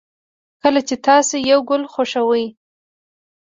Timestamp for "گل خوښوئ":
1.69-2.45